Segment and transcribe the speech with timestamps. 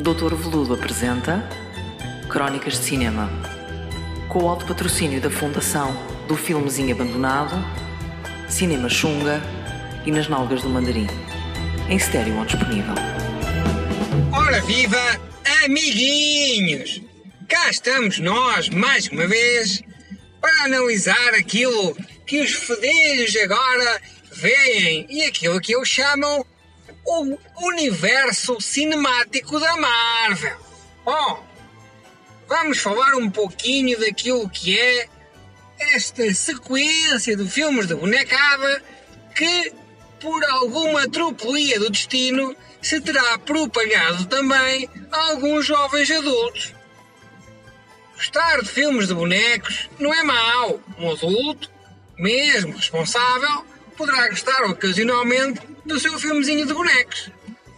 [0.00, 1.46] Doutor Veludo apresenta
[2.26, 3.30] Crónicas de Cinema.
[4.30, 5.94] Com o alto patrocínio da Fundação
[6.26, 7.54] do Filmezinho Abandonado,
[8.48, 9.42] Cinema Xunga
[10.06, 11.06] e Nas Nalgas do Mandarim.
[11.86, 12.94] Em estéreo ou disponível.
[14.32, 15.20] Ora viva,
[15.64, 17.02] amiguinhos!
[17.46, 19.82] Cá estamos nós, mais uma vez,
[20.40, 21.94] para analisar aquilo
[22.24, 24.00] que os fedelhos agora
[24.32, 26.46] veem e aquilo que eles chamam
[27.04, 27.36] o
[27.66, 30.58] universo cinemático da Marvel.
[31.04, 31.46] Bom,
[32.48, 35.08] vamos falar um pouquinho daquilo que é
[35.94, 38.82] esta sequência de filmes de bonecada
[39.34, 39.72] que,
[40.20, 46.74] por alguma tropelia do destino, se terá propagado também a alguns jovens adultos.
[48.14, 50.80] Gostar de filmes de bonecos não é mau.
[50.98, 51.70] Um adulto,
[52.18, 53.64] mesmo responsável,
[53.96, 57.30] poderá gostar ocasionalmente do seu filmezinho de bonecos.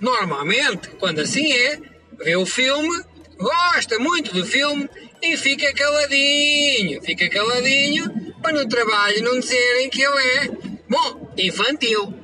[0.00, 1.78] Normalmente, quando assim é,
[2.24, 3.04] vê o filme,
[3.36, 4.88] gosta muito do filme
[5.22, 10.48] e fica caladinho, fica caladinho para no trabalho não dizerem que ele é,
[10.88, 12.14] bom, infantil.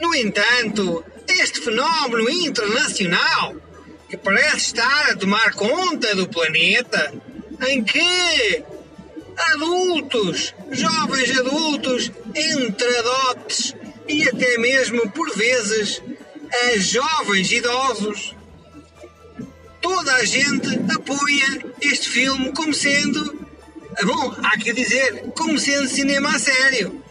[0.00, 3.56] No entanto, este fenómeno internacional
[4.08, 7.12] que parece estar a tomar conta do planeta,
[7.68, 8.64] em que
[9.52, 13.75] adultos, jovens adultos, entradotes
[14.08, 16.02] e até mesmo por vezes
[16.52, 18.34] a jovens idosos,
[19.80, 23.46] toda a gente apoia este filme como sendo,
[24.04, 27.02] bom, há que dizer, como sendo cinema a sério.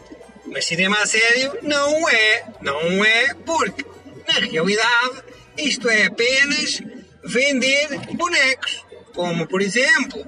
[0.47, 3.85] Mas cinema a sério não é, não é, porque
[4.27, 5.23] na realidade
[5.57, 6.81] isto é apenas
[7.23, 10.25] vender bonecos, como por exemplo,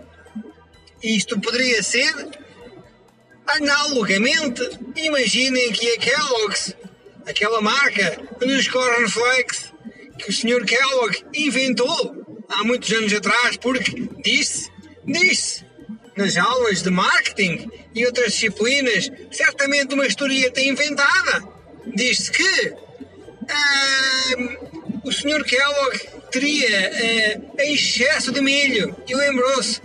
[1.02, 2.14] isto poderia ser
[3.48, 4.62] analogamente,
[4.96, 6.76] imaginem que a Kellogg's,
[7.26, 9.74] aquela marca dos cornflakes
[10.18, 10.66] que o Sr.
[10.66, 14.70] Kellogg inventou há muitos anos atrás, porque disse,
[15.06, 15.66] disse
[16.16, 21.44] nas aulas de marketing e outras disciplinas, certamente uma historieta inventada.
[21.96, 22.74] Diz-se que
[25.04, 25.44] o Sr.
[25.46, 26.00] Kellogg
[26.32, 29.80] teria uh, excesso de milho e lembrou-se: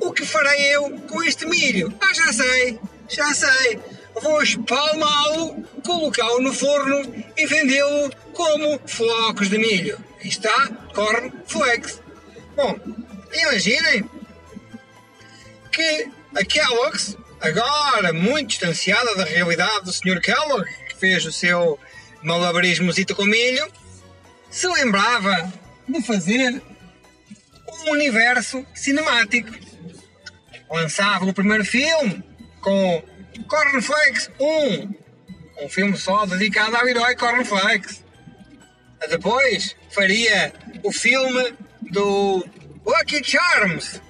[0.00, 1.92] o que farei eu com este milho?
[2.00, 3.80] Ah, já sei, já sei.
[4.20, 9.98] Vou espalmá-lo, colocá-lo no forno e vendê-lo como flocos de milho.
[10.22, 12.00] Está, corn flakes.
[12.56, 12.78] Bom,
[13.32, 14.08] imaginem
[15.70, 20.20] que a Kellogg's, agora muito distanciada da realidade do Sr.
[20.20, 21.78] Kellogg, que fez o seu
[22.22, 23.70] malabarismosito com milho,
[24.50, 25.52] se lembrava
[25.88, 26.60] de fazer
[27.68, 29.50] um universo cinemático.
[30.68, 32.27] Lançava o primeiro filme
[32.60, 33.02] com
[33.48, 34.94] Cornflakes 1,
[35.64, 38.04] um filme só dedicado ao herói Cornflakes.
[39.08, 40.52] Depois faria
[40.82, 41.54] o filme
[41.90, 42.44] do
[42.84, 44.00] Lucky Charms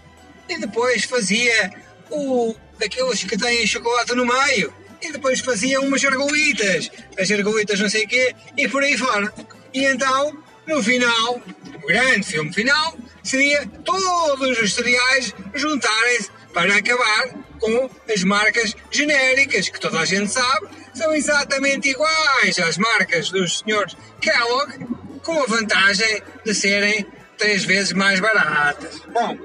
[0.49, 1.71] e depois fazia
[2.11, 4.73] o daqueles que têm chocolate no meio
[5.03, 9.33] e depois fazia umas argolitas, as argolitas não sei o quê e por aí fora.
[9.73, 11.41] E então, no final,
[11.83, 19.69] o grande filme final, seria todos os cereais juntarem-se para acabar com as marcas genéricas,
[19.69, 24.87] que toda a gente sabe, são exatamente iguais às marcas dos senhores Kellogg,
[25.23, 29.01] com a vantagem de serem três vezes mais baratas.
[29.13, 29.37] Bom,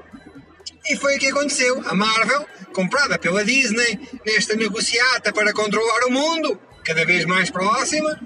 [0.88, 1.82] e foi o que aconteceu.
[1.86, 8.20] A Marvel, comprada pela Disney, nesta negociata para controlar o mundo, cada vez mais próxima,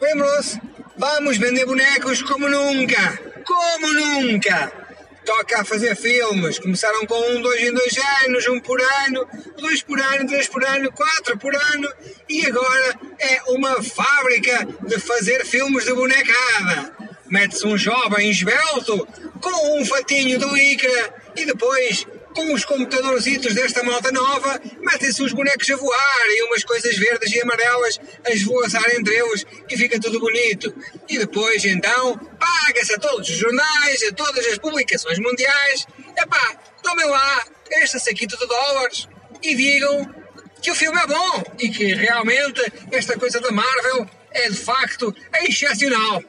[0.00, 0.60] lembrou-se
[0.96, 3.18] Vamos vender bonecos como nunca!
[3.44, 4.83] Como nunca!
[5.24, 6.58] Toca a fazer filmes.
[6.58, 9.26] Começaram com um, dois em dois anos, um por ano,
[9.58, 11.88] dois por ano, três por ano, quatro por ano
[12.28, 16.92] e agora é uma fábrica de fazer filmes de bonecada.
[17.26, 19.06] Mete-se um jovem esbelto
[19.40, 25.32] com um fatinho de licra e depois com os computadorzitos desta malta nova, metem-se os
[25.32, 30.00] bonecos a voar e umas coisas verdes e amarelas a esvoaçar entre eles e fica
[30.00, 30.74] tudo bonito.
[31.08, 35.86] E depois, então, paga-se a todos os jornais, a todas as publicações mundiais,
[36.18, 39.08] epá, tomem lá este saquito de dólares
[39.42, 40.14] e digam
[40.60, 42.60] que o filme é bom e que realmente
[42.90, 46.22] esta coisa da Marvel é de facto excepcional.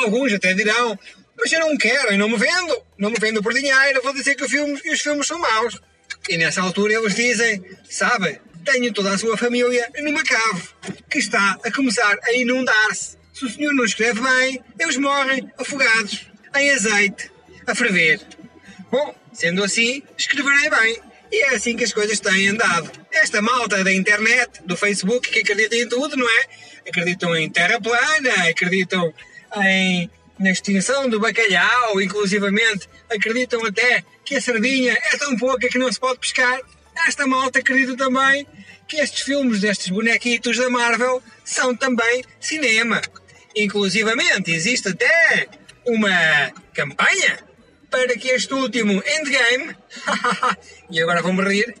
[0.00, 0.98] Alguns até dirão
[1.36, 2.82] mas eu não quero, eu não me vendo.
[2.98, 5.80] Não me vendo por dinheiro, vou dizer que, filme, que os filmes são maus.
[6.28, 10.62] E nessa altura eles dizem, sabe, tenho toda a sua família numa cave
[11.10, 13.16] que está a começar a inundar-se.
[13.32, 17.30] Se o senhor não escreve bem, eles morrem afogados em azeite,
[17.66, 18.20] a ferver.
[18.90, 21.00] Bom, sendo assim, escreverei bem.
[21.32, 22.90] E é assim que as coisas têm andado.
[23.10, 26.44] Esta malta da internet, do Facebook, que acredita em tudo, não é?
[26.86, 29.12] Acreditam em terra plana, acreditam
[29.64, 35.78] em na extinção do bacalhau, inclusivamente acreditam até que a sardinha é tão pouca que
[35.78, 36.60] não se pode pescar.
[37.06, 38.46] Esta malta acredita também
[38.88, 43.00] que estes filmes destes bonequitos da Marvel são também cinema.
[43.54, 45.48] Inclusivamente existe até
[45.86, 47.38] uma campanha
[47.90, 49.76] para que este último Endgame,
[50.90, 51.74] e agora vou-me rir,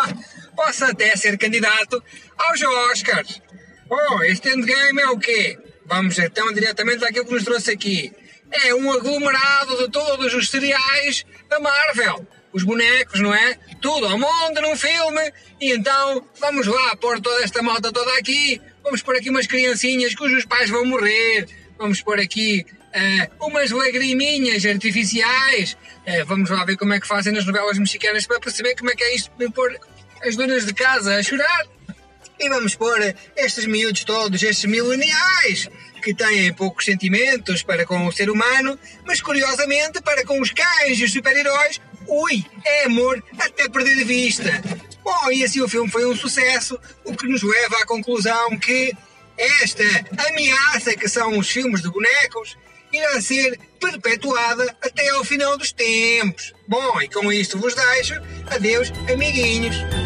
[0.54, 2.02] possa até ser candidato
[2.36, 3.40] aos Oscars.
[3.88, 5.58] Oh, este Endgame é o quê?
[5.86, 8.12] Vamos então diretamente àquilo que nos trouxe aqui.
[8.50, 12.26] É um aglomerado de todos os cereais da Marvel.
[12.52, 13.58] Os bonecos, não é?
[13.80, 15.32] Tudo ao mundo num filme.
[15.60, 18.60] E então vamos lá pôr toda esta malta toda aqui.
[18.82, 21.48] Vamos pôr aqui umas criancinhas cujos pais vão morrer.
[21.76, 22.64] Vamos pôr aqui
[22.94, 25.76] uh, umas lagriminhas artificiais.
[26.06, 28.94] Uh, vamos lá ver como é que fazem nas novelas mexicanas para perceber como é
[28.94, 29.76] que é isto de pôr
[30.22, 31.73] as donas de casa a chorar.
[32.38, 35.68] E vamos pôr estes miúdos todos, estes mileniais,
[36.02, 40.98] que têm poucos sentimentos para com o ser humano, mas curiosamente para com os cães
[40.98, 44.62] e os super-heróis, ui, é amor até perder de vista.
[45.02, 48.92] Bom, e assim o filme foi um sucesso, o que nos leva à conclusão que
[49.36, 49.82] esta
[50.28, 52.56] ameaça que são os filmes de bonecos
[52.92, 56.52] irá ser perpetuada até ao final dos tempos.
[56.68, 58.14] Bom, e com isto vos deixo.
[58.50, 60.03] Adeus, amiguinhos.